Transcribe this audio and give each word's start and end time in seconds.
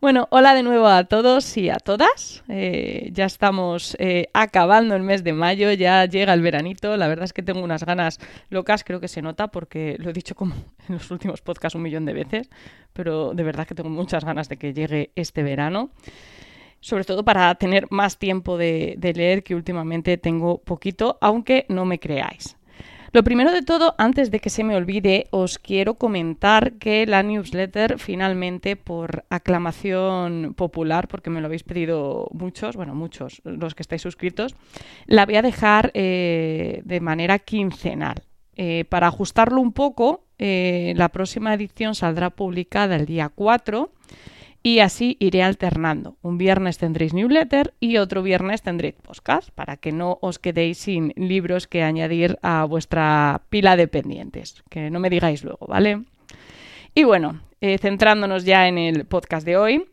Bueno, 0.00 0.28
hola 0.30 0.54
de 0.54 0.62
nuevo 0.62 0.86
a 0.86 1.04
todos 1.04 1.56
y 1.56 1.70
a 1.70 1.76
todas. 1.76 2.42
Eh, 2.48 3.10
ya 3.12 3.26
estamos 3.26 3.96
eh, 3.98 4.28
acabando 4.32 4.96
el 4.96 5.02
mes 5.02 5.24
de 5.24 5.32
mayo, 5.32 5.72
ya 5.72 6.04
llega 6.06 6.34
el 6.34 6.42
veranito. 6.42 6.96
La 6.96 7.08
verdad 7.08 7.24
es 7.24 7.32
que 7.32 7.42
tengo 7.42 7.62
unas 7.62 7.84
ganas 7.84 8.18
locas, 8.48 8.84
creo 8.84 9.00
que 9.00 9.08
se 9.08 9.22
nota 9.22 9.48
porque 9.48 9.96
lo 9.98 10.10
he 10.10 10.12
dicho 10.12 10.34
como 10.34 10.54
en 10.88 10.94
los 10.94 11.10
últimos 11.10 11.40
podcasts 11.40 11.74
un 11.74 11.82
millón 11.82 12.04
de 12.04 12.12
veces, 12.12 12.50
pero 12.92 13.34
de 13.34 13.42
verdad 13.42 13.66
que 13.66 13.74
tengo 13.74 13.90
muchas 13.90 14.24
ganas 14.24 14.48
de 14.48 14.56
que 14.56 14.72
llegue 14.72 15.10
este 15.14 15.42
verano. 15.42 15.90
Sobre 16.82 17.04
todo 17.04 17.24
para 17.24 17.54
tener 17.56 17.86
más 17.90 18.18
tiempo 18.18 18.56
de 18.56 18.96
leer, 19.14 19.42
que 19.42 19.54
últimamente 19.54 20.16
tengo 20.16 20.62
poquito, 20.62 21.18
aunque 21.20 21.66
no 21.68 21.84
me 21.84 21.98
creáis. 22.00 22.56
Lo 23.12 23.24
primero 23.24 23.50
de 23.50 23.62
todo, 23.62 23.96
antes 23.98 24.30
de 24.30 24.38
que 24.38 24.50
se 24.50 24.62
me 24.62 24.76
olvide, 24.76 25.26
os 25.30 25.58
quiero 25.58 25.94
comentar 25.94 26.74
que 26.74 27.06
la 27.06 27.24
newsletter 27.24 27.98
finalmente, 27.98 28.76
por 28.76 29.24
aclamación 29.30 30.54
popular, 30.54 31.08
porque 31.08 31.28
me 31.28 31.40
lo 31.40 31.46
habéis 31.46 31.64
pedido 31.64 32.28
muchos, 32.32 32.76
bueno, 32.76 32.94
muchos, 32.94 33.42
los 33.42 33.74
que 33.74 33.82
estáis 33.82 34.02
suscritos, 34.02 34.54
la 35.06 35.26
voy 35.26 35.36
a 35.36 35.42
dejar 35.42 35.90
eh, 35.94 36.82
de 36.84 37.00
manera 37.00 37.40
quincenal. 37.40 38.22
Eh, 38.54 38.84
para 38.88 39.08
ajustarlo 39.08 39.60
un 39.60 39.72
poco, 39.72 40.26
eh, 40.38 40.92
la 40.96 41.08
próxima 41.08 41.52
edición 41.52 41.96
saldrá 41.96 42.30
publicada 42.30 42.94
el 42.94 43.06
día 43.06 43.28
4 43.28 43.90
y 44.62 44.80
así 44.80 45.16
iré 45.20 45.42
alternando. 45.42 46.16
Un 46.22 46.36
viernes 46.36 46.78
tendréis 46.78 47.14
newsletter 47.14 47.74
y 47.80 47.96
otro 47.96 48.22
viernes 48.22 48.62
tendréis 48.62 48.94
podcast 48.94 49.50
para 49.50 49.76
que 49.76 49.92
no 49.92 50.18
os 50.20 50.38
quedéis 50.38 50.78
sin 50.78 51.12
libros 51.16 51.66
que 51.66 51.82
añadir 51.82 52.38
a 52.42 52.64
vuestra 52.64 53.42
pila 53.48 53.76
de 53.76 53.88
pendientes. 53.88 54.62
Que 54.68 54.90
no 54.90 55.00
me 55.00 55.10
digáis 55.10 55.44
luego, 55.44 55.66
¿vale? 55.66 56.04
Y 56.94 57.04
bueno, 57.04 57.40
eh, 57.60 57.78
centrándonos 57.78 58.44
ya 58.44 58.68
en 58.68 58.76
el 58.76 59.06
podcast 59.06 59.46
de 59.46 59.56
hoy. 59.56 59.84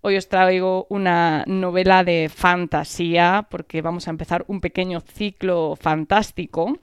Hoy 0.00 0.16
os 0.16 0.28
traigo 0.28 0.86
una 0.88 1.44
novela 1.46 2.04
de 2.04 2.30
fantasía 2.32 3.46
porque 3.50 3.82
vamos 3.82 4.06
a 4.06 4.10
empezar 4.10 4.44
un 4.48 4.60
pequeño 4.60 5.00
ciclo 5.00 5.76
fantástico. 5.76 6.78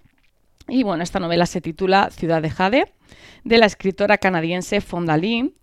Y 0.68 0.84
bueno, 0.84 1.04
esta 1.04 1.20
novela 1.20 1.46
se 1.46 1.62
titula 1.62 2.10
Ciudad 2.12 2.42
de 2.42 2.50
Jade, 2.50 2.94
de 3.44 3.58
la 3.58 3.66
escritora 3.66 4.18
canadiense 4.18 4.82
Fonda 4.82 5.18
Lee 5.18 5.54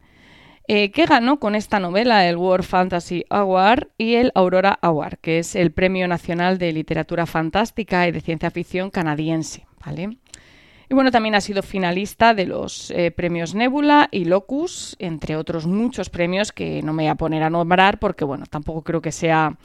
eh, 0.73 0.93
que 0.93 1.05
ganó 1.05 1.41
con 1.41 1.57
esta 1.57 1.81
novela 1.81 2.29
el 2.29 2.37
World 2.37 2.65
Fantasy 2.65 3.25
Award 3.29 3.89
y 3.99 4.15
el 4.15 4.31
Aurora 4.37 4.79
Award, 4.83 5.19
que 5.21 5.41
es 5.41 5.57
el 5.57 5.73
Premio 5.73 6.07
Nacional 6.07 6.59
de 6.59 6.73
Literatura 6.73 7.27
Fantástica 7.27 8.07
y 8.07 8.13
de 8.13 8.21
Ciencia 8.21 8.53
Ficción 8.53 8.89
canadiense. 8.89 9.67
¿vale? 9.85 10.17
Y 10.89 10.95
bueno, 10.95 11.11
también 11.11 11.35
ha 11.35 11.41
sido 11.41 11.65
finalista 11.65 12.35
de 12.35 12.47
los 12.47 12.93
eh, 12.93 13.11
premios 13.11 13.53
Nebula 13.53 14.09
y 14.13 14.27
Locus, 14.27 14.95
entre 15.01 15.35
otros 15.35 15.67
muchos 15.67 16.09
premios 16.09 16.53
que 16.53 16.83
no 16.83 16.93
me 16.93 17.03
voy 17.03 17.11
a 17.11 17.17
poner 17.17 17.43
a 17.43 17.51
nombrar 17.51 17.99
porque, 17.99 18.25
bueno, 18.25 18.47
tampoco 18.49 18.83
creo 18.83 19.03
que 19.03 19.11
sea 19.11 19.57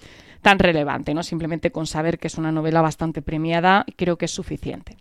tan 0.41 0.57
relevante, 0.57 1.13
¿no? 1.13 1.21
Simplemente 1.21 1.71
con 1.71 1.85
saber 1.85 2.17
que 2.17 2.29
es 2.29 2.39
una 2.39 2.51
novela 2.51 2.81
bastante 2.81 3.21
premiada, 3.21 3.85
creo 3.95 4.17
que 4.17 4.25
es 4.25 4.31
suficiente. 4.31 4.97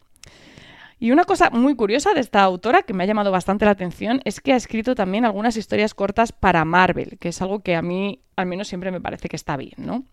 Y 1.04 1.12
una 1.12 1.24
cosa 1.24 1.50
muy 1.50 1.76
curiosa 1.76 2.14
de 2.14 2.20
esta 2.20 2.42
autora 2.42 2.80
que 2.80 2.94
me 2.94 3.04
ha 3.04 3.06
llamado 3.06 3.30
bastante 3.30 3.66
la 3.66 3.72
atención 3.72 4.22
es 4.24 4.40
que 4.40 4.54
ha 4.54 4.56
escrito 4.56 4.94
también 4.94 5.26
algunas 5.26 5.54
historias 5.58 5.92
cortas 5.92 6.32
para 6.32 6.64
Marvel, 6.64 7.18
que 7.20 7.28
es 7.28 7.42
algo 7.42 7.60
que 7.60 7.76
a 7.76 7.82
mí 7.82 8.22
al 8.36 8.46
menos 8.46 8.68
siempre 8.68 8.90
me 8.90 9.02
parece 9.02 9.28
que 9.28 9.36
está 9.36 9.58
bien, 9.58 9.74
¿no? 9.76 10.04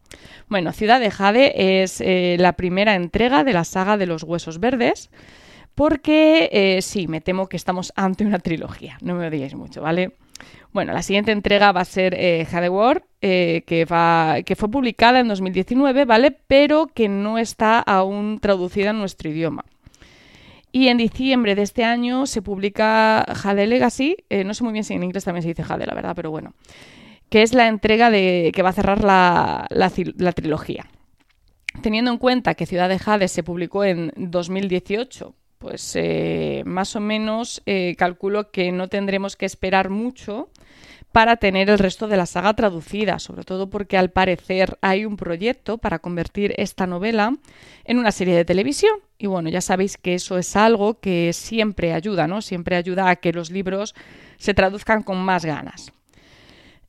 Bueno, 0.49 0.73
Ciudad 0.73 0.99
de 0.99 1.09
Jade 1.09 1.81
es 1.81 2.01
eh, 2.01 2.35
la 2.37 2.57
primera 2.57 2.95
entrega 2.95 3.45
de 3.45 3.53
la 3.53 3.63
saga 3.63 3.95
de 3.95 4.05
los 4.05 4.23
Huesos 4.23 4.59
Verdes, 4.59 5.11
porque 5.75 6.49
eh, 6.51 6.81
sí, 6.81 7.07
me 7.07 7.21
temo 7.21 7.47
que 7.47 7.55
estamos 7.55 7.93
ante 7.95 8.25
una 8.25 8.39
trilogía, 8.39 8.97
no 9.01 9.15
me 9.15 9.27
odiéis 9.27 9.55
mucho, 9.55 9.81
¿vale? 9.81 10.17
Bueno, 10.73 10.91
la 10.91 11.03
siguiente 11.03 11.31
entrega 11.31 11.71
va 11.71 11.79
a 11.79 11.85
ser 11.85 12.15
eh, 12.17 12.45
Jade 12.51 12.67
War, 12.67 13.05
que, 13.21 13.63
que 13.65 14.55
fue 14.57 14.69
publicada 14.69 15.21
en 15.21 15.29
2019, 15.29 16.03
¿vale? 16.03 16.37
Pero 16.47 16.87
que 16.87 17.07
no 17.07 17.37
está 17.37 17.79
aún 17.79 18.39
traducida 18.41 18.89
en 18.89 18.99
nuestro 18.99 19.29
idioma. 19.29 19.63
Y 20.71 20.87
en 20.87 20.97
diciembre 20.97 21.55
de 21.55 21.63
este 21.63 21.83
año 21.83 22.25
se 22.25 22.41
publica 22.41 23.25
Jade 23.35 23.67
Legacy, 23.67 24.17
eh, 24.29 24.43
no 24.43 24.53
sé 24.53 24.63
muy 24.63 24.71
bien 24.71 24.85
si 24.85 24.93
en 24.93 25.03
inglés 25.03 25.25
también 25.25 25.43
se 25.43 25.49
dice 25.49 25.63
Jade, 25.63 25.85
la 25.85 25.93
verdad, 25.93 26.13
pero 26.15 26.31
bueno, 26.31 26.53
que 27.29 27.41
es 27.41 27.53
la 27.53 27.67
entrega 27.67 28.09
de, 28.09 28.51
que 28.53 28.61
va 28.61 28.69
a 28.69 28.73
cerrar 28.73 29.03
la, 29.03 29.67
trilogía. 30.33 30.85
Teniendo 31.81 32.11
en 32.11 32.17
cuenta 32.17 32.55
que 32.55 32.65
Ciudad 32.65 32.89
de 32.89 32.99
Jade 32.99 33.27
se 33.27 33.43
publicó 33.43 33.83
en 33.83 34.13
2018, 34.15 35.33
pues 35.57 35.95
eh, 35.95 36.63
más 36.65 36.95
o 36.95 37.01
menos 37.01 37.61
eh, 37.65 37.95
calculo 37.97 38.51
que 38.51 38.71
no 38.71 38.87
tendremos 38.87 39.35
que 39.35 39.45
esperar 39.45 39.89
mucho 39.89 40.49
para 41.11 41.35
tener 41.35 41.69
el 41.69 41.79
resto 41.79 42.07
de 42.07 42.17
la 42.17 42.25
saga 42.25 42.53
traducida, 42.53 43.19
sobre 43.19 43.43
todo 43.43 43.69
porque 43.69 43.97
al 43.97 44.11
parecer 44.11 44.77
hay 44.81 45.05
un 45.05 45.17
proyecto 45.17 45.77
para 45.77 45.99
convertir 45.99 46.53
esta 46.57 46.87
novela 46.87 47.35
en 47.83 47.99
una 47.99 48.11
serie 48.11 48.35
de 48.35 48.45
televisión. 48.45 48.93
Y 49.17 49.27
bueno, 49.27 49.49
ya 49.49 49.61
sabéis 49.61 49.97
que 49.97 50.15
eso 50.15 50.37
es 50.37 50.55
algo 50.55 50.99
que 50.99 51.33
siempre 51.33 51.93
ayuda, 51.93 52.27
¿no? 52.27 52.41
Siempre 52.41 52.75
ayuda 52.75 53.09
a 53.09 53.17
que 53.17 53.33
los 53.33 53.51
libros 53.51 53.93
se 54.37 54.53
traduzcan 54.53 55.03
con 55.03 55.17
más 55.17 55.45
ganas. 55.45 55.91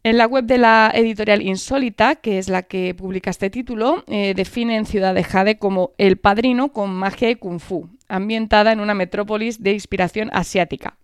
En 0.05 0.19
la 0.19 0.27
web 0.27 0.45
de 0.45 0.59
la 0.59 0.91
editorial 0.95 1.43
Insólita, 1.43 2.17
que 2.17 2.39
es 2.39 2.49
la 2.49 2.63
que 2.63 2.93
publica 2.95 3.31
este 3.31 3.51
título, 3.51 4.03
eh, 4.09 4.35
definen 4.35 4.85
Ciudad 4.85 5.15
de 5.15 5.23
Jade 5.23 5.59
como 5.59 5.93
el 5.97 6.17
padrino 6.17 6.73
con 6.73 6.91
magia 6.91 7.31
y 7.31 7.37
kung 7.37 7.61
fu, 7.61 7.89
ambientada 8.09 8.73
en 8.73 8.81
una 8.81 8.95
metrópolis 8.95 9.63
de 9.63 9.75
inspiración 9.75 10.29
asiática. 10.33 10.97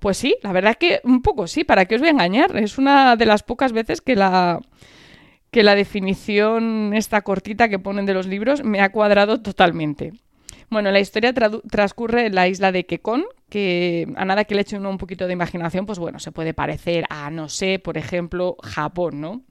Pues 0.00 0.16
sí, 0.16 0.34
la 0.42 0.52
verdad 0.52 0.72
es 0.72 0.78
que 0.78 1.00
un 1.04 1.20
poco 1.20 1.46
sí, 1.46 1.62
¿para 1.62 1.84
qué 1.84 1.94
os 1.94 2.00
voy 2.00 2.08
a 2.08 2.12
engañar? 2.12 2.56
Es 2.56 2.78
una 2.78 3.16
de 3.16 3.26
las 3.26 3.42
pocas 3.42 3.72
veces 3.72 4.00
que 4.00 4.16
la, 4.16 4.60
que 5.50 5.62
la 5.62 5.74
definición 5.74 6.92
esta 6.94 7.20
cortita 7.20 7.68
que 7.68 7.78
ponen 7.78 8.06
de 8.06 8.14
los 8.14 8.26
libros 8.26 8.64
me 8.64 8.80
ha 8.80 8.92
cuadrado 8.92 9.42
totalmente. 9.42 10.12
Bueno, 10.70 10.92
la 10.92 11.00
historia 11.00 11.34
transcurre 11.34 12.26
en 12.26 12.36
la 12.36 12.46
isla 12.46 12.70
de 12.70 12.86
Kekon, 12.86 13.24
que 13.48 14.06
a 14.14 14.24
nada 14.24 14.44
que 14.44 14.54
le 14.54 14.60
eche 14.60 14.76
uno 14.76 14.88
un 14.88 14.98
poquito 14.98 15.26
de 15.26 15.32
imaginación, 15.32 15.84
pues 15.84 15.98
bueno, 15.98 16.20
se 16.20 16.30
puede 16.30 16.54
parecer 16.54 17.06
a, 17.10 17.28
no 17.32 17.48
sé, 17.48 17.80
por 17.80 17.98
ejemplo, 17.98 18.56
Japón, 18.62 19.20
¿no? 19.20 19.42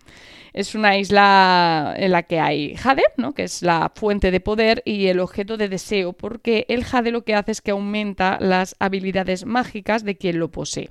Es 0.54 0.76
una 0.76 0.98
isla 0.98 1.94
en 1.98 2.14
la 2.14 2.24
que 2.24 2.40
hay 2.40 2.74
jade, 2.76 3.04
¿no? 3.18 3.34
que 3.34 3.44
es 3.44 3.62
la 3.62 3.92
fuente 3.94 4.32
de 4.32 4.40
poder 4.40 4.82
y 4.86 5.08
el 5.08 5.20
objeto 5.20 5.58
de 5.58 5.68
deseo, 5.68 6.14
porque 6.14 6.66
el 6.70 6.86
jade 6.86 7.12
lo 7.12 7.26
que 7.26 7.36
hace 7.36 7.52
es 7.52 7.62
que 7.62 7.72
aumenta 7.72 8.38
las 8.40 8.78
habilidades 8.80 9.46
mágicas 9.46 10.06
de 10.06 10.16
quien 10.16 10.40
lo 10.40 10.50
posee. 10.50 10.90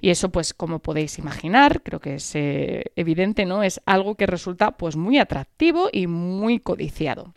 Y 0.00 0.08
eso, 0.08 0.30
pues, 0.30 0.54
como 0.54 0.78
podéis 0.78 1.18
imaginar, 1.18 1.82
creo 1.82 2.00
que 2.00 2.14
es 2.14 2.34
eh, 2.34 2.84
evidente, 2.96 3.44
¿no? 3.44 3.62
Es 3.62 3.82
algo 3.84 4.14
que 4.14 4.26
resulta 4.26 4.70
pues 4.78 4.96
muy 4.96 5.18
atractivo 5.18 5.90
y 5.92 6.06
muy 6.06 6.60
codiciado. 6.60 7.34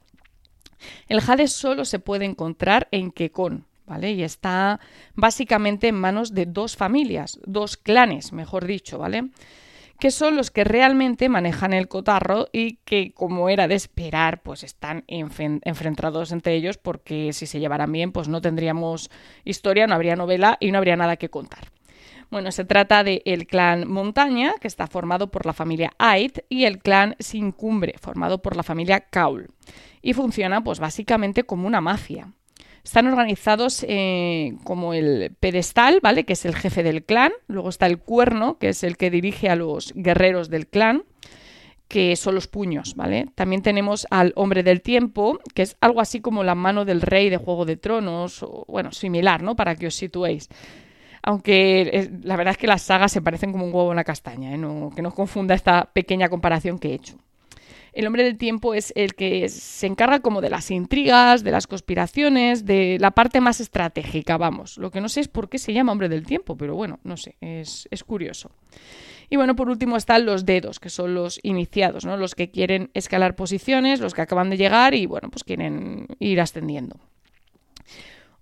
El 1.07 1.21
jade 1.21 1.47
solo 1.47 1.85
se 1.85 1.99
puede 1.99 2.25
encontrar 2.25 2.87
en 2.91 3.11
Kekon, 3.11 3.65
¿vale? 3.85 4.11
Y 4.11 4.23
está 4.23 4.79
básicamente 5.15 5.87
en 5.87 5.95
manos 5.95 6.33
de 6.33 6.45
dos 6.45 6.75
familias, 6.75 7.39
dos 7.45 7.77
clanes, 7.77 8.33
mejor 8.33 8.65
dicho, 8.65 8.97
¿vale? 8.97 9.29
que 9.99 10.11
son 10.11 10.35
los 10.35 10.51
que 10.51 10.65
realmente 10.65 11.29
manejan 11.29 11.71
el 11.71 11.87
cotarro 11.87 12.47
y 12.51 12.75
que, 12.83 13.13
como 13.13 13.47
era 13.47 13.69
de 13.69 13.75
esperar, 13.75 14.41
pues 14.41 14.63
están 14.63 15.05
enfrentados 15.07 16.33
entre 16.33 16.55
ellos 16.55 16.77
porque 16.77 17.31
si 17.31 17.45
se 17.45 17.61
llevaran 17.61 17.91
bien, 17.91 18.11
pues 18.11 18.27
no 18.27 18.41
tendríamos 18.41 19.09
historia, 19.45 19.87
no 19.87 19.95
habría 19.95 20.17
novela 20.17 20.57
y 20.59 20.71
no 20.71 20.79
habría 20.79 20.97
nada 20.97 21.15
que 21.15 21.29
contar. 21.29 21.72
Bueno, 22.33 22.51
se 22.51 22.65
trata 22.65 23.03
del 23.03 23.21
el 23.25 23.45
clan 23.45 23.87
Montaña, 23.87 24.55
que 24.59 24.67
está 24.67 24.87
formado 24.87 25.29
por 25.29 25.45
la 25.45 25.53
familia 25.53 25.91
Ait, 25.99 26.39
y 26.49 26.65
el 26.65 26.79
clan 26.79 27.15
Sin 27.19 27.51
Cumbre, 27.51 27.93
formado 28.01 28.41
por 28.41 28.55
la 28.55 28.63
familia 28.63 29.01
Kaul 29.01 29.51
y 30.01 30.13
funciona 30.13 30.63
pues 30.63 30.79
básicamente 30.79 31.43
como 31.43 31.67
una 31.67 31.79
mafia. 31.79 32.33
Están 32.83 33.05
organizados 33.05 33.85
eh, 33.87 34.53
como 34.63 34.95
el 34.95 35.35
pedestal, 35.39 35.99
¿vale? 36.01 36.25
Que 36.25 36.33
es 36.33 36.43
el 36.45 36.55
jefe 36.55 36.81
del 36.81 37.03
clan. 37.03 37.31
Luego 37.47 37.69
está 37.69 37.85
el 37.85 37.99
cuerno, 37.99 38.57
que 38.57 38.69
es 38.69 38.83
el 38.83 38.97
que 38.97 39.11
dirige 39.11 39.47
a 39.47 39.55
los 39.55 39.93
guerreros 39.95 40.49
del 40.49 40.65
clan, 40.65 41.03
que 41.87 42.15
son 42.15 42.33
los 42.33 42.47
puños, 42.47 42.95
¿vale? 42.95 43.27
También 43.35 43.61
tenemos 43.61 44.07
al 44.09 44.33
hombre 44.35 44.63
del 44.63 44.81
tiempo, 44.81 45.39
que 45.53 45.61
es 45.61 45.77
algo 45.81 46.01
así 46.01 46.19
como 46.19 46.43
la 46.43 46.55
mano 46.55 46.83
del 46.83 47.01
rey 47.01 47.29
de 47.29 47.37
Juego 47.37 47.65
de 47.65 47.77
Tronos, 47.77 48.41
o 48.41 48.65
bueno, 48.67 48.91
similar, 48.91 49.43
¿no? 49.43 49.55
Para 49.55 49.75
que 49.75 49.85
os 49.85 49.93
situéis. 49.93 50.49
Aunque 51.23 51.81
eh, 51.81 52.11
la 52.21 52.35
verdad 52.35 52.51
es 52.51 52.57
que 52.57 52.67
las 52.67 52.81
sagas 52.81 53.11
se 53.11 53.21
parecen 53.21 53.53
como 53.53 53.65
un 53.65 53.73
huevo 53.73 53.91
en 53.91 53.95
la 53.95 54.03
castaña, 54.03 54.53
¿eh? 54.53 54.89
que 54.93 55.01
no 55.01 55.13
confunda 55.13 55.55
esta 55.55 55.85
pequeña 55.85 56.27
comparación 56.29 56.79
que 56.79 56.89
he 56.89 56.93
hecho. 56.93 57.15
el 57.93 58.05
hombre 58.05 58.23
del 58.23 58.37
tiempo 58.37 58.73
es 58.73 58.91
el 58.95 59.15
que 59.15 59.47
se 59.47 59.87
encarga 59.87 60.19
como 60.19 60.41
de 60.41 60.49
las 60.49 60.69
intrigas, 60.69 61.43
de 61.43 61.51
las 61.51 61.65
conspiraciones, 61.65 62.65
de 62.65 62.97
la 62.99 63.11
parte 63.11 63.39
más 63.39 63.61
estratégica, 63.61 64.37
vamos. 64.37 64.77
Lo 64.77 64.91
que 64.91 64.99
no 64.99 65.07
sé 65.07 65.21
es 65.21 65.29
por 65.29 65.47
qué 65.47 65.59
se 65.59 65.71
llama 65.71 65.93
hombre 65.93 66.09
del 66.09 66.25
tiempo, 66.25 66.57
pero 66.57 66.75
bueno, 66.75 66.99
no 67.03 67.15
sé, 67.15 67.37
es, 67.39 67.87
es 67.89 68.03
curioso. 68.03 68.51
Y 69.29 69.37
bueno, 69.37 69.55
por 69.55 69.69
último 69.69 69.95
están 69.95 70.25
los 70.25 70.45
dedos, 70.45 70.79
que 70.79 70.89
son 70.89 71.15
los 71.15 71.39
iniciados, 71.41 72.03
¿no? 72.03 72.17
Los 72.17 72.35
que 72.35 72.51
quieren 72.51 72.91
escalar 72.93 73.35
posiciones, 73.35 74.01
los 74.01 74.13
que 74.13 74.21
acaban 74.21 74.49
de 74.49 74.57
llegar 74.57 74.93
y 74.93 75.05
bueno, 75.05 75.29
pues 75.29 75.45
quieren 75.45 76.07
ir 76.19 76.41
ascendiendo. 76.41 76.97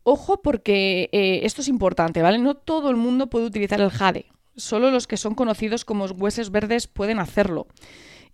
Ojo 0.04 0.42
porque 0.42 1.10
eh, 1.12 1.42
esto 1.44 1.62
es 1.62 1.68
importante, 1.68 2.22
¿vale? 2.22 2.40
No 2.40 2.56
todo 2.56 2.90
el 2.90 2.96
mundo 2.96 3.28
puede 3.28 3.46
utilizar 3.46 3.80
el 3.82 3.92
jade. 3.92 4.26
Solo 4.56 4.90
los 4.90 5.08
que 5.08 5.18
son 5.18 5.36
conocidos 5.36 5.86
como 5.86 6.06
huesos 6.06 6.52
verdes 6.52 6.88
pueden 6.88 7.20
hacerlo. 7.20 7.68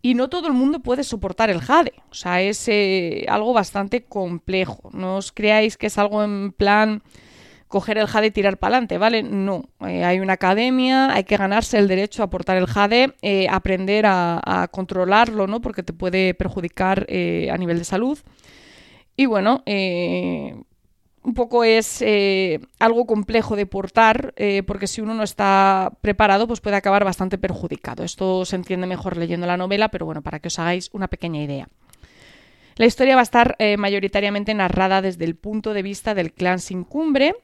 Y 0.01 0.13
no 0.13 0.29
todo 0.29 0.47
el 0.47 0.53
mundo 0.53 0.79
puede 0.79 1.03
soportar 1.03 1.49
el 1.49 1.59
jade. 1.59 1.93
O 2.09 2.13
sea, 2.13 2.41
es 2.41 2.67
eh, 2.69 3.25
algo 3.27 3.51
bastante 3.51 4.03
complejo. 4.03 4.89
No 4.93 5.17
os 5.17 5.31
creáis 5.31 5.75
que 5.75 5.87
es 5.87 5.97
algo 5.97 6.23
en 6.23 6.53
plan 6.53 7.03
coger 7.67 7.97
el 7.97 8.07
jade 8.07 8.27
y 8.27 8.31
tirar 8.31 8.57
para 8.57 8.75
adelante, 8.75 8.97
¿vale? 8.97 9.23
No. 9.23 9.65
Eh, 9.81 10.05
hay 10.05 10.21
una 10.21 10.33
academia, 10.33 11.13
hay 11.13 11.25
que 11.25 11.35
ganarse 11.35 11.77
el 11.77 11.89
derecho 11.89 12.23
a 12.23 12.29
portar 12.29 12.55
el 12.55 12.67
jade, 12.67 13.13
aprender 13.49 14.05
a, 14.05 14.39
a, 14.45 14.69
controlarlo, 14.69 15.47
¿no? 15.47 15.59
Porque 15.59 15.83
te 15.83 15.91
puede 15.91 16.33
perjudicar 16.33 17.05
a 17.09 17.57
nivel 17.57 17.79
de 17.79 17.83
salud. 17.83 18.17
Y 19.17 19.25
bueno, 19.25 19.63
un 21.27 21.33
poco 21.33 21.65
es 21.65 22.01
eh, 22.01 22.61
algo 22.79 23.05
complejo 23.05 23.57
de 23.57 23.65
portar, 23.65 24.33
eh, 24.37 24.63
porque 24.65 24.87
si 24.87 25.01
uno 25.01 25.13
no 25.13 25.23
está 25.23 25.91
preparado, 25.99 26.47
pues 26.47 26.61
puede 26.61 26.77
acabar 26.77 27.03
bastante 27.03 27.37
perjudicado. 27.37 28.05
Esto 28.05 28.45
se 28.45 28.55
entiende 28.55 28.87
mejor 28.87 29.17
leyendo 29.17 29.45
la 29.45 29.57
novela, 29.57 29.89
pero 29.89 30.05
bueno, 30.05 30.21
para 30.21 30.39
que 30.39 30.47
os 30.47 30.57
hagáis 30.57 30.89
una 30.93 31.09
pequeña 31.09 31.43
idea. 31.43 31.67
La 32.77 32.85
historia 32.85 33.15
va 33.15 33.19
a 33.19 33.23
estar 33.23 33.57
eh, 33.59 33.75
mayoritariamente 33.75 34.53
narrada 34.53 35.01
desde 35.01 35.25
el 35.25 35.35
punto 35.35 35.73
de 35.73 35.81
vista 35.81 36.15
del 36.15 36.31
clan 36.31 36.59
sin 36.59 36.85
cumbre, 36.85 37.35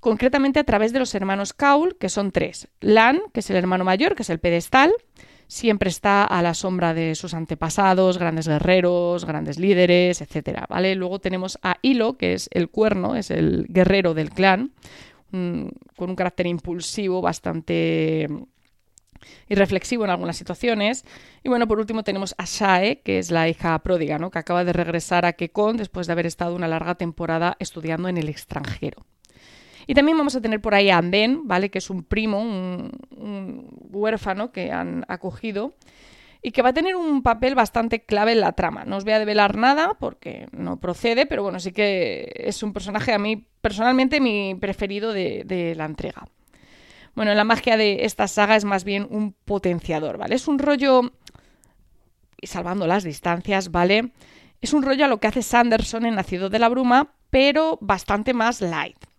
concretamente 0.00 0.58
a 0.58 0.64
través 0.64 0.92
de 0.92 0.98
los 0.98 1.14
hermanos 1.14 1.52
Kaul, 1.52 1.96
que 1.98 2.08
son 2.08 2.32
tres. 2.32 2.66
Lan, 2.80 3.20
que 3.32 3.38
es 3.38 3.50
el 3.50 3.56
hermano 3.56 3.84
mayor, 3.84 4.16
que 4.16 4.22
es 4.22 4.30
el 4.30 4.40
pedestal, 4.40 4.92
siempre 5.52 5.90
está 5.90 6.24
a 6.24 6.40
la 6.40 6.54
sombra 6.54 6.94
de 6.94 7.14
sus 7.14 7.34
antepasados, 7.34 8.16
grandes 8.16 8.48
guerreros, 8.48 9.26
grandes 9.26 9.58
líderes, 9.58 10.22
etcétera, 10.22 10.64
¿vale? 10.66 10.94
Luego 10.94 11.18
tenemos 11.18 11.58
a 11.62 11.76
Hilo, 11.82 12.16
que 12.16 12.32
es 12.32 12.48
el 12.52 12.70
cuerno, 12.70 13.16
es 13.16 13.30
el 13.30 13.66
guerrero 13.68 14.14
del 14.14 14.30
clan, 14.30 14.72
con 15.30 16.10
un 16.10 16.16
carácter 16.16 16.46
impulsivo 16.46 17.20
bastante 17.20 18.28
irreflexivo 19.46 20.04
en 20.04 20.10
algunas 20.10 20.38
situaciones. 20.38 21.04
Y 21.44 21.50
bueno, 21.50 21.68
por 21.68 21.78
último 21.78 22.02
tenemos 22.02 22.34
a 22.38 22.46
Shae, 22.46 23.02
que 23.02 23.18
es 23.18 23.30
la 23.30 23.46
hija 23.46 23.78
pródiga, 23.80 24.18
¿no? 24.18 24.30
que 24.30 24.38
acaba 24.38 24.64
de 24.64 24.72
regresar 24.72 25.26
a 25.26 25.34
Kekon 25.34 25.76
después 25.76 26.06
de 26.06 26.14
haber 26.14 26.24
estado 26.24 26.56
una 26.56 26.66
larga 26.66 26.94
temporada 26.94 27.58
estudiando 27.58 28.08
en 28.08 28.16
el 28.16 28.30
extranjero. 28.30 29.04
Y 29.86 29.94
también 29.94 30.16
vamos 30.16 30.36
a 30.36 30.40
tener 30.40 30.60
por 30.60 30.74
ahí 30.74 30.90
a 30.90 30.98
Anden, 30.98 31.46
¿vale? 31.46 31.70
Que 31.70 31.78
es 31.78 31.90
un 31.90 32.04
primo, 32.04 32.40
un, 32.40 33.68
huérfano 33.90 34.52
que 34.52 34.72
han 34.72 35.04
acogido 35.08 35.74
y 36.40 36.50
que 36.50 36.62
va 36.62 36.70
a 36.70 36.74
tener 36.74 36.96
un 36.96 37.22
papel 37.22 37.54
bastante 37.54 38.04
clave 38.04 38.32
en 38.32 38.40
la 38.40 38.52
trama. 38.52 38.84
No 38.84 38.96
os 38.96 39.04
voy 39.04 39.12
a 39.12 39.18
develar 39.18 39.56
nada 39.56 39.94
porque 39.98 40.48
no 40.52 40.80
procede, 40.80 41.26
pero 41.26 41.42
bueno, 41.42 41.60
sí 41.60 41.72
que 41.72 42.32
es 42.34 42.62
un 42.62 42.72
personaje 42.72 43.12
a 43.12 43.18
mí 43.18 43.46
personalmente 43.60 44.20
mi 44.20 44.56
preferido 44.56 45.12
de, 45.12 45.44
de 45.44 45.74
la 45.74 45.84
entrega. 45.84 46.26
Bueno, 47.14 47.34
la 47.34 47.44
magia 47.44 47.76
de 47.76 48.04
esta 48.04 48.26
saga 48.26 48.56
es 48.56 48.64
más 48.64 48.84
bien 48.84 49.06
un 49.10 49.32
potenciador, 49.32 50.16
¿vale? 50.16 50.34
Es 50.34 50.48
un 50.48 50.58
rollo, 50.58 51.12
y 52.40 52.46
salvando 52.46 52.86
las 52.86 53.04
distancias, 53.04 53.70
¿vale? 53.70 54.12
Es 54.60 54.72
un 54.72 54.82
rollo 54.82 55.04
a 55.04 55.08
lo 55.08 55.18
que 55.18 55.26
hace 55.26 55.42
Sanderson 55.42 56.06
en 56.06 56.14
Nacido 56.14 56.48
de 56.48 56.58
la 56.58 56.68
Bruma, 56.68 57.12
pero 57.30 57.78
bastante 57.80 58.32
más 58.32 58.60
light. 58.60 59.11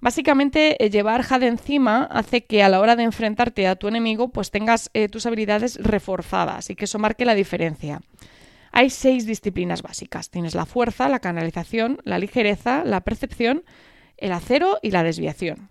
Básicamente, 0.00 0.84
eh, 0.84 0.90
llevar 0.90 1.22
Jade 1.22 1.46
encima 1.46 2.04
hace 2.04 2.44
que 2.44 2.62
a 2.62 2.68
la 2.68 2.80
hora 2.80 2.94
de 2.94 3.04
enfrentarte 3.04 3.66
a 3.66 3.76
tu 3.76 3.88
enemigo, 3.88 4.28
pues 4.28 4.50
tengas 4.50 4.90
eh, 4.92 5.08
tus 5.08 5.24
habilidades 5.24 5.76
reforzadas 5.76 6.68
y 6.68 6.76
que 6.76 6.84
eso 6.84 6.98
marque 6.98 7.24
la 7.24 7.34
diferencia. 7.34 8.00
Hay 8.70 8.90
seis 8.90 9.24
disciplinas 9.24 9.82
básicas. 9.82 10.30
Tienes 10.30 10.54
la 10.54 10.66
fuerza, 10.66 11.08
la 11.08 11.20
canalización, 11.20 12.00
la 12.04 12.18
ligereza, 12.18 12.84
la 12.84 13.02
percepción, 13.02 13.62
el 14.18 14.32
acero 14.32 14.78
y 14.82 14.90
la 14.90 15.04
desviación. 15.04 15.70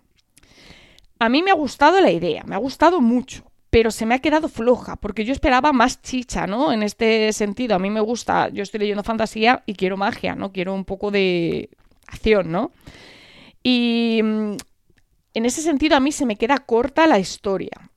A 1.18 1.28
mí 1.28 1.42
me 1.42 1.50
ha 1.50 1.54
gustado 1.54 2.00
la 2.00 2.10
idea, 2.10 2.42
me 2.44 2.54
ha 2.54 2.58
gustado 2.58 3.00
mucho, 3.00 3.44
pero 3.70 3.90
se 3.90 4.04
me 4.04 4.14
ha 4.14 4.18
quedado 4.18 4.48
floja, 4.48 4.96
porque 4.96 5.24
yo 5.24 5.32
esperaba 5.32 5.72
más 5.72 6.02
chicha, 6.02 6.46
¿no? 6.46 6.72
En 6.72 6.82
este 6.82 7.32
sentido, 7.32 7.76
a 7.76 7.78
mí 7.78 7.90
me 7.90 8.00
gusta, 8.00 8.48
yo 8.48 8.62
estoy 8.62 8.80
leyendo 8.80 9.04
fantasía 9.04 9.62
y 9.66 9.74
quiero 9.74 9.96
magia, 9.96 10.34
¿no? 10.34 10.52
Quiero 10.52 10.74
un 10.74 10.84
poco 10.84 11.10
de 11.10 11.70
acción, 12.06 12.50
¿no? 12.50 12.72
Y 13.64 14.20
mm, 14.22 14.56
en 15.34 15.46
ese 15.46 15.62
sentido 15.62 15.96
a 15.96 16.00
mí 16.00 16.12
se 16.12 16.26
me 16.26 16.36
queda 16.36 16.58
corta 16.58 17.08
la 17.08 17.18
historia. 17.18 17.90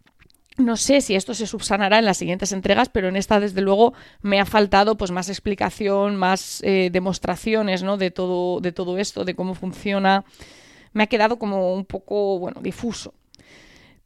No 0.57 0.75
sé 0.75 1.01
si 1.01 1.13
esto 1.13 1.35
se 1.35 1.45
subsanará 1.45 1.99
en 1.99 2.05
las 2.05 2.17
siguientes 2.17 2.51
entregas, 2.51 2.89
pero 2.89 3.09
en 3.09 3.15
esta, 3.15 3.39
desde 3.39 3.61
luego, 3.61 3.93
me 4.23 4.39
ha 4.39 4.45
faltado 4.45 4.97
pues, 4.97 5.11
más 5.11 5.29
explicación, 5.29 6.15
más 6.15 6.63
eh, 6.63 6.89
demostraciones 6.91 7.83
¿no? 7.83 7.97
de, 7.97 8.09
todo, 8.09 8.59
de 8.59 8.71
todo 8.71 8.97
esto, 8.97 9.23
de 9.23 9.35
cómo 9.35 9.53
funciona. 9.53 10.25
Me 10.93 11.03
ha 11.03 11.07
quedado 11.07 11.37
como 11.37 11.75
un 11.75 11.85
poco, 11.85 12.39
bueno, 12.39 12.59
difuso. 12.61 13.13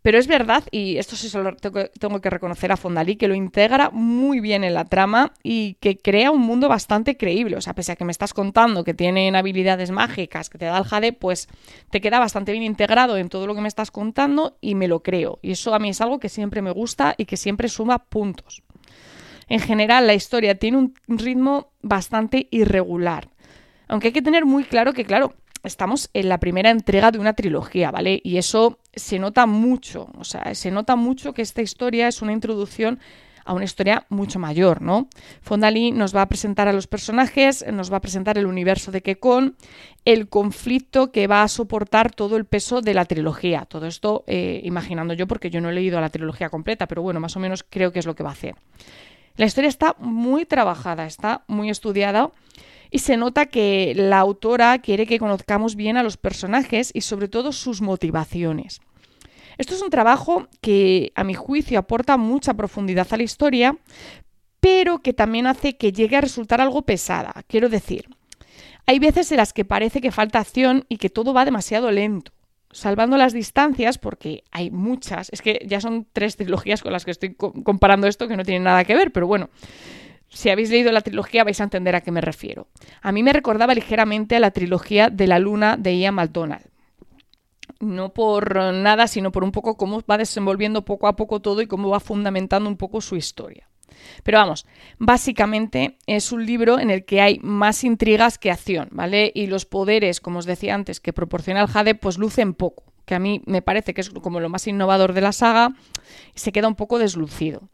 Pero 0.02 0.18
es 0.18 0.26
verdad, 0.26 0.64
y 0.72 0.98
esto 0.98 1.16
sí 1.16 1.30
solo 1.30 1.56
tengo 1.56 2.22
que 2.22 2.30
reconocer 2.32 2.72
a 2.72 2.78
Fondalí, 2.78 3.18
que 3.18 3.28
lo 3.28 3.36
integra 3.36 3.92
muy 3.92 4.40
bien 4.40 4.64
en 4.64 4.74
la 4.74 4.86
trama 4.86 5.34
y 5.44 5.76
que 5.76 5.98
crea 5.98 6.32
un 6.32 6.42
mundo 6.42 6.68
bastante 6.68 7.18
creíble. 7.18 7.56
O 7.56 7.62
sea, 7.62 7.76
pese 7.76 7.92
a 7.92 7.96
que 7.96 8.06
me 8.06 8.12
estás 8.12 8.34
contando 8.34 8.84
que 8.84 8.96
tienen 8.96 9.36
habilidades 9.36 9.92
mágicas, 9.92 10.50
que 10.50 10.58
te 10.58 10.66
da 10.66 10.80
el 10.80 10.86
jade, 10.86 11.14
pues 11.14 11.48
te 11.92 12.02
queda 12.02 12.18
bastante 12.18 12.52
bien 12.52 12.64
integrado 12.64 13.16
en 13.18 13.30
todo 13.30 13.46
lo 13.46 13.54
que 13.54 13.62
me 13.62 13.68
estás 13.68 13.92
contando 13.92 14.58
y 14.60 14.74
me 14.74 14.88
lo 14.88 15.04
creo. 15.04 15.38
Y 15.44 15.52
eso 15.52 15.76
a 15.76 15.80
mí 15.80 15.90
es 15.90 16.02
algo 16.02 16.20
que 16.20 16.30
siempre 16.30 16.64
me 16.64 16.72
gusta 16.72 17.14
y 17.16 17.26
que 17.26 17.38
siempre 17.38 17.70
suma 17.70 18.00
puntos. 18.00 18.64
En 19.50 19.60
general, 19.60 20.08
la 20.08 20.16
historia 20.16 20.56
tiene 20.56 20.78
un 20.78 20.94
ritmo 21.08 21.74
bastante 21.84 22.48
irregular. 22.50 23.30
Aunque 23.88 24.08
hay 24.08 24.14
que 24.14 24.22
tener 24.22 24.46
muy 24.46 24.64
claro 24.64 24.94
que, 24.94 25.04
claro, 25.04 25.36
estamos 25.64 26.10
en 26.14 26.30
la 26.30 26.40
primera 26.40 26.70
entrega 26.70 27.12
de 27.12 27.20
una 27.20 27.34
trilogía, 27.34 27.92
¿vale? 27.92 28.22
Y 28.24 28.38
eso 28.38 28.80
se 28.94 29.20
nota 29.20 29.46
mucho, 29.46 30.10
o 30.18 30.24
sea, 30.24 30.54
se 30.56 30.72
nota 30.72 30.96
mucho 30.96 31.34
que 31.34 31.42
esta 31.42 31.62
historia 31.62 32.08
es 32.08 32.22
una 32.22 32.34
introducción 32.34 33.00
a 33.46 33.54
una 33.54 33.66
historia 33.66 34.06
mucho 34.10 34.40
mayor, 34.40 34.82
¿no? 34.82 35.08
Fondali 35.42 35.92
nos 35.92 36.16
va 36.16 36.22
a 36.24 36.30
presentar 36.30 36.68
a 36.68 36.74
los 36.74 36.88
personajes, 36.88 37.66
nos 37.72 37.92
va 37.92 37.98
a 37.98 38.02
presentar 38.02 38.38
el 38.38 38.46
universo 38.46 38.92
de 38.92 39.02
Kekon, 39.02 39.56
el 40.06 40.30
conflicto 40.30 41.12
que 41.12 41.28
va 41.28 41.44
a 41.44 41.48
soportar 41.48 42.12
todo 42.12 42.38
el 42.38 42.46
peso 42.46 42.82
de 42.82 42.94
la 42.94 43.06
trilogía. 43.06 43.66
Todo 43.66 43.88
esto 43.88 44.24
eh, 44.28 44.62
imaginando 44.64 45.14
yo 45.14 45.28
porque 45.28 45.50
yo 45.50 45.62
no 45.62 45.70
he 45.70 45.74
leído 45.74 46.00
la 46.00 46.10
trilogía 46.10 46.50
completa, 46.50 46.88
pero 46.88 47.02
bueno, 47.02 47.20
más 47.20 47.36
o 47.36 47.40
menos 47.40 47.66
creo 47.68 47.92
que 47.92 48.00
es 48.00 48.06
lo 48.06 48.16
que 48.16 48.24
va 48.24 48.30
a 48.30 48.34
hacer. 48.34 48.56
La 49.38 49.46
historia 49.46 49.70
está 49.70 49.96
muy 50.00 50.46
trabajada, 50.46 51.06
está 51.06 51.44
muy 51.48 51.70
estudiada 51.70 52.32
y 52.92 53.00
se 53.00 53.18
nota 53.18 53.46
que 53.46 53.94
la 53.96 54.20
autora 54.20 54.78
quiere 54.80 55.08
que 55.08 55.18
conozcamos 55.18 55.76
bien 55.76 55.96
a 55.96 56.04
los 56.04 56.18
personajes 56.18 56.92
y 56.94 57.02
sobre 57.02 57.30
todo 57.30 57.54
sus 57.54 57.82
motivaciones. 57.82 58.82
Esto 59.58 59.76
es 59.76 59.82
un 59.82 59.90
trabajo 59.90 60.48
que 60.60 61.12
a 61.16 61.24
mi 61.24 61.34
juicio 61.34 61.80
aporta 61.80 62.18
mucha 62.18 62.54
profundidad 62.54 63.08
a 63.10 63.18
la 63.18 63.24
historia, 63.24 63.78
pero 64.60 65.00
que 65.00 65.14
también 65.14 65.48
hace 65.48 65.78
que 65.78 65.92
llegue 65.92 66.18
a 66.18 66.22
resultar 66.22 66.62
algo 66.62 66.82
pesada. 66.84 67.34
Quiero 67.48 67.70
decir, 67.70 68.06
hay 68.86 69.00
veces 69.00 69.32
en 69.32 69.38
las 69.38 69.54
que 69.54 69.66
parece 69.66 70.02
que 70.02 70.12
falta 70.12 70.40
acción 70.40 70.86
y 70.90 70.98
que 70.98 71.10
todo 71.10 71.34
va 71.34 71.46
demasiado 71.46 71.92
lento. 71.92 72.32
Salvando 72.72 73.18
las 73.18 73.34
distancias, 73.34 73.98
porque 73.98 74.44
hay 74.52 74.72
muchas, 74.72 75.30
es 75.32 75.42
que 75.42 75.66
ya 75.68 75.82
son 75.82 76.08
tres 76.12 76.38
trilogías 76.38 76.82
con 76.82 76.94
las 76.94 77.04
que 77.04 77.12
estoy 77.12 77.36
comparando 77.36 78.08
esto 78.08 78.28
que 78.28 78.38
no 78.38 78.44
tienen 78.44 78.64
nada 78.64 78.86
que 78.86 78.96
ver, 78.96 79.12
pero 79.12 79.28
bueno, 79.28 79.50
si 80.34 80.50
habéis 80.50 80.70
leído 80.70 80.92
la 80.92 81.02
trilogía 81.02 81.44
vais 81.44 81.60
a 81.60 81.66
entender 81.66 81.96
a 81.96 82.02
qué 82.02 82.12
me 82.12 82.22
refiero. 82.22 82.68
A 83.02 83.12
mí 83.12 83.22
me 83.22 83.34
recordaba 83.34 83.76
ligeramente 83.76 84.38
a 84.38 84.40
la 84.40 84.52
trilogía 84.52 85.10
de 85.10 85.28
la 85.28 85.40
luna 85.40 85.76
de 85.78 85.98
Ian 85.98 86.16
McDonald. 86.16 86.66
No 87.80 88.14
por 88.14 88.56
nada, 88.74 89.08
sino 89.08 89.32
por 89.32 89.44
un 89.44 89.52
poco 89.52 89.76
cómo 89.76 90.02
va 90.10 90.18
desenvolviendo 90.18 90.86
poco 90.86 91.08
a 91.08 91.16
poco 91.16 91.42
todo 91.42 91.62
y 91.62 91.68
cómo 91.68 91.90
va 91.90 92.00
fundamentando 92.00 92.70
un 92.70 92.78
poco 92.78 93.02
su 93.02 93.18
historia. 93.18 93.68
Pero 94.24 94.38
vamos, 94.38 94.66
básicamente 94.98 95.98
es 96.08 96.32
un 96.32 96.46
libro 96.46 96.80
en 96.80 96.90
el 96.90 97.06
que 97.06 97.22
hay 97.22 97.40
más 97.42 97.84
intrigas 97.84 98.38
que 98.38 98.52
acción, 98.52 98.88
¿vale? 98.92 99.32
Y 99.36 99.48
los 99.48 99.66
poderes, 99.66 100.22
como 100.22 100.40
os 100.40 100.46
decía 100.46 100.76
antes, 100.76 101.00
que 101.00 101.14
proporciona 101.14 101.62
el 101.62 101.68
Jade, 101.68 101.96
pues 101.96 102.18
lucen 102.18 102.54
poco, 102.54 102.84
que 103.06 103.16
a 103.16 103.20
mí 103.20 103.42
me 103.46 103.62
parece 103.62 103.94
que 103.94 104.02
es 104.02 104.10
como 104.10 104.40
lo 104.40 104.50
más 104.50 104.66
innovador 104.68 105.14
de 105.14 105.22
la 105.22 105.34
saga 105.34 105.76
y 106.34 106.40
se 106.40 106.52
queda 106.52 106.68
un 106.68 106.76
poco 106.76 107.00
deslucido. 107.00 107.70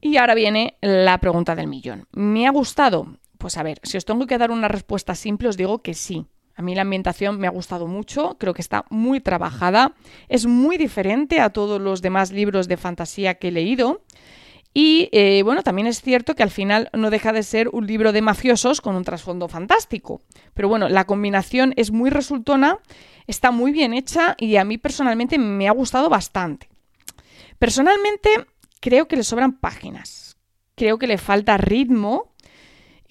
Y 0.00 0.16
ahora 0.16 0.34
viene 0.34 0.76
la 0.80 1.18
pregunta 1.18 1.54
del 1.54 1.66
millón. 1.66 2.06
¿Me 2.12 2.46
ha 2.46 2.50
gustado? 2.50 3.18
Pues 3.38 3.56
a 3.56 3.62
ver, 3.62 3.80
si 3.82 3.96
os 3.96 4.04
tengo 4.04 4.26
que 4.26 4.38
dar 4.38 4.50
una 4.50 4.68
respuesta 4.68 5.14
simple, 5.14 5.48
os 5.48 5.56
digo 5.56 5.82
que 5.82 5.94
sí. 5.94 6.26
A 6.54 6.62
mí 6.62 6.74
la 6.74 6.82
ambientación 6.82 7.38
me 7.38 7.46
ha 7.46 7.50
gustado 7.50 7.86
mucho, 7.86 8.36
creo 8.38 8.52
que 8.52 8.62
está 8.62 8.84
muy 8.90 9.20
trabajada, 9.20 9.94
es 10.28 10.46
muy 10.46 10.76
diferente 10.76 11.40
a 11.40 11.50
todos 11.50 11.80
los 11.80 12.02
demás 12.02 12.32
libros 12.32 12.66
de 12.66 12.76
fantasía 12.76 13.34
que 13.34 13.48
he 13.48 13.52
leído 13.52 14.02
Y 14.74 15.08
eh, 15.12 15.42
bueno, 15.44 15.62
también 15.62 15.86
es 15.86 16.02
cierto 16.02 16.34
que 16.34 16.42
al 16.42 16.50
final 16.50 16.90
no 16.92 17.10
deja 17.10 17.32
de 17.32 17.44
ser 17.44 17.68
un 17.68 17.86
libro 17.86 18.12
de 18.12 18.22
mafiosos 18.22 18.80
con 18.80 18.96
un 18.96 19.04
trasfondo 19.04 19.46
fantástico. 19.46 20.20
Pero 20.52 20.68
bueno, 20.68 20.88
la 20.88 21.04
combinación 21.04 21.74
es 21.76 21.92
muy 21.92 22.10
resultona, 22.10 22.78
está 23.28 23.52
muy 23.52 23.70
bien 23.70 23.94
hecha 23.94 24.34
y 24.36 24.56
a 24.56 24.64
mí 24.64 24.78
personalmente 24.78 25.38
me 25.38 25.68
ha 25.68 25.72
gustado 25.72 26.08
bastante. 26.08 26.68
Personalmente 27.60 28.30
creo 28.80 29.08
que 29.08 29.16
le 29.16 29.24
sobran 29.24 29.58
páginas. 29.58 30.36
Creo 30.74 30.98
que 30.98 31.06
le 31.06 31.18
falta 31.18 31.56
ritmo 31.56 32.32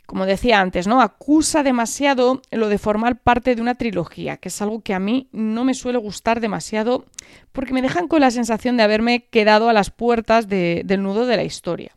como 0.07 0.25
decía 0.25 0.61
antes, 0.61 0.87
¿no? 0.87 1.01
Acusa 1.01 1.63
demasiado 1.63 2.41
lo 2.49 2.69
de 2.69 2.77
formar 2.77 3.19
parte 3.19 3.55
de 3.55 3.61
una 3.61 3.75
trilogía, 3.75 4.37
que 4.37 4.47
es 4.47 4.61
algo 4.61 4.81
que 4.81 4.93
a 4.93 4.99
mí 4.99 5.27
no 5.33 5.65
me 5.65 5.73
suele 5.73 5.97
gustar 5.97 6.39
demasiado 6.39 7.05
porque 7.51 7.73
me 7.73 7.81
dejan 7.81 8.07
con 8.07 8.21
la 8.21 8.31
sensación 8.31 8.77
de 8.77 8.83
haberme 8.83 9.25
quedado 9.25 9.67
a 9.67 9.73
las 9.73 9.91
puertas 9.91 10.47
del 10.47 11.03
nudo 11.03 11.25
de 11.25 11.35
la 11.35 11.43
historia. 11.43 11.91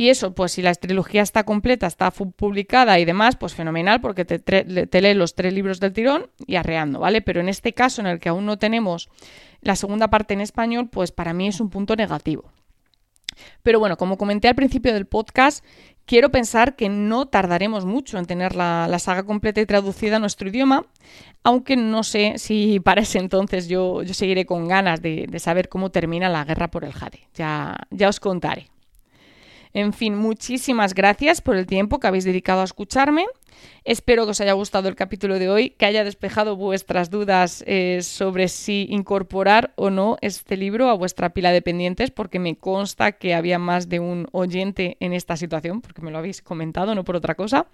Y 0.00 0.08
eso, 0.08 0.34
pues 0.34 0.52
si 0.52 0.62
la 0.62 0.74
trilogía 0.74 1.20
está 1.20 1.44
completa, 1.44 1.86
está 1.86 2.10
publicada 2.10 2.98
y 2.98 3.04
demás, 3.04 3.36
pues 3.36 3.54
fenomenal, 3.54 4.00
porque 4.00 4.24
te, 4.24 4.38
te 4.38 5.00
lees 5.02 5.14
los 5.14 5.34
tres 5.34 5.52
libros 5.52 5.78
del 5.78 5.92
tirón 5.92 6.30
y 6.46 6.56
arreando, 6.56 7.00
¿vale? 7.00 7.20
Pero 7.20 7.40
en 7.40 7.50
este 7.50 7.74
caso, 7.74 8.00
en 8.00 8.06
el 8.06 8.18
que 8.18 8.30
aún 8.30 8.46
no 8.46 8.58
tenemos 8.58 9.10
la 9.60 9.76
segunda 9.76 10.08
parte 10.08 10.32
en 10.32 10.40
español, 10.40 10.88
pues 10.90 11.12
para 11.12 11.34
mí 11.34 11.48
es 11.48 11.60
un 11.60 11.68
punto 11.68 11.96
negativo. 11.96 12.50
Pero 13.62 13.78
bueno, 13.78 13.98
como 13.98 14.16
comenté 14.16 14.48
al 14.48 14.54
principio 14.54 14.94
del 14.94 15.04
podcast, 15.04 15.62
quiero 16.06 16.30
pensar 16.30 16.76
que 16.76 16.88
no 16.88 17.26
tardaremos 17.26 17.84
mucho 17.84 18.16
en 18.16 18.24
tener 18.24 18.56
la, 18.56 18.98
saga 18.98 19.24
completa 19.24 19.60
y 19.60 19.66
traducida 19.66 20.16
a 20.16 20.18
nuestro 20.18 20.48
idioma, 20.48 20.86
aunque 21.42 21.76
no 21.76 22.04
sé 22.04 22.38
si 22.38 22.80
para 22.84 23.02
ese 23.02 23.18
entonces 23.18 23.68
yo, 23.68 24.00
seguiré 24.06 24.46
con 24.46 24.66
ganas 24.66 25.02
de, 25.02 25.28
saber 25.40 25.68
cómo 25.68 25.90
termina 25.90 26.30
la 26.30 26.46
guerra 26.46 26.70
por 26.70 26.84
el 26.84 26.94
Jade. 26.94 27.20
Ya 27.34 28.08
os 28.08 28.18
contaré. 28.18 28.70
En 29.72 29.92
fin, 29.92 30.16
muchísimas 30.16 30.94
gracias 30.94 31.40
por 31.40 31.54
el 31.54 31.66
tiempo 31.66 32.00
que 32.00 32.08
habéis 32.08 32.24
dedicado 32.24 32.60
a 32.60 32.64
escucharme. 32.64 33.26
Espero 33.84 34.24
que 34.24 34.32
os 34.32 34.40
haya 34.40 34.52
gustado 34.52 34.88
el 34.88 34.96
capítulo 34.96 35.38
de 35.38 35.48
hoy, 35.48 35.70
que 35.70 35.86
haya 35.86 36.02
despejado 36.02 36.56
vuestras 36.56 37.10
dudas 37.10 37.62
eh, 37.66 38.00
sobre 38.02 38.48
si 38.48 38.86
incorporar 38.90 39.72
o 39.76 39.90
no 39.90 40.16
este 40.22 40.56
libro 40.56 40.88
a 40.88 40.94
vuestra 40.94 41.30
pila 41.30 41.52
de 41.52 41.62
pendientes, 41.62 42.10
porque 42.10 42.38
me 42.38 42.56
consta 42.56 43.12
que 43.12 43.34
había 43.34 43.58
más 43.58 43.88
de 43.88 44.00
un 44.00 44.28
oyente 44.32 44.96
en 44.98 45.12
esta 45.12 45.36
situación, 45.36 45.80
porque 45.80 46.02
me 46.02 46.10
lo 46.10 46.18
habéis 46.18 46.42
comentado, 46.42 46.94
no 46.94 47.04
por 47.04 47.16
otra 47.16 47.36
cosa. 47.36 47.66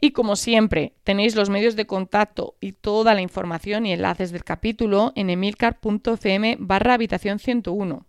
Y 0.00 0.12
como 0.12 0.36
siempre, 0.36 0.94
tenéis 1.04 1.36
los 1.36 1.50
medios 1.50 1.76
de 1.76 1.86
contacto 1.86 2.54
y 2.60 2.72
toda 2.72 3.14
la 3.14 3.20
información 3.20 3.84
y 3.84 3.92
enlaces 3.92 4.32
del 4.32 4.44
capítulo 4.44 5.12
en 5.16 5.30
emilcar.cm 5.30 6.56
barra 6.60 6.94
habitación 6.94 7.38
101. 7.38 8.05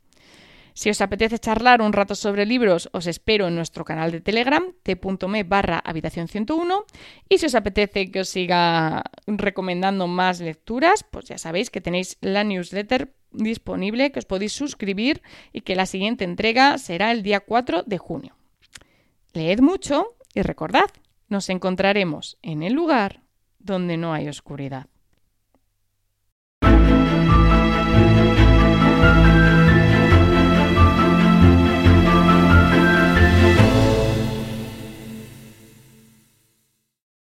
Si 0.77 0.91
os 0.91 1.01
apetece 1.01 1.39
charlar 1.39 1.81
un 1.81 1.91
rato 1.91 2.13
sobre 2.13 2.45
libros, 2.45 2.87
os 2.93 3.07
espero 3.07 3.47
en 3.47 3.55
nuestro 3.55 3.83
canal 3.83 4.11
de 4.11 4.21
Telegram, 4.21 4.61
t.me 4.83 5.43
barra 5.43 5.79
habitación 5.79 6.27
101. 6.27 6.85
Y 7.27 7.39
si 7.39 7.47
os 7.47 7.55
apetece 7.55 8.11
que 8.11 8.19
os 8.19 8.29
siga 8.29 9.01
recomendando 9.25 10.05
más 10.05 10.39
lecturas, 10.39 11.03
pues 11.09 11.25
ya 11.25 11.39
sabéis 11.39 11.71
que 11.71 11.81
tenéis 11.81 12.19
la 12.21 12.43
newsletter 12.43 13.11
disponible, 13.31 14.11
que 14.11 14.19
os 14.19 14.29
podéis 14.29 14.53
suscribir 14.53 15.23
y 15.51 15.61
que 15.61 15.75
la 15.75 15.87
siguiente 15.87 16.25
entrega 16.25 16.77
será 16.77 17.09
el 17.09 17.23
día 17.23 17.39
4 17.39 17.81
de 17.81 17.97
junio. 17.97 18.37
Leed 19.33 19.61
mucho 19.61 20.13
y 20.35 20.43
recordad, 20.43 20.91
nos 21.27 21.49
encontraremos 21.49 22.37
en 22.43 22.61
el 22.61 22.73
lugar 22.73 23.23
donde 23.57 23.97
no 23.97 24.13
hay 24.13 24.29
oscuridad. 24.29 24.85